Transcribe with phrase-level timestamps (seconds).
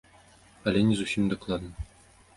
[0.71, 1.71] Але не зусім дакладна.